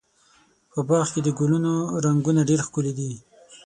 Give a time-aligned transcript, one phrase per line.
[0.71, 1.73] په باغ کې د ګلونو
[2.05, 3.11] رنګونه ډېر ښکلي دي.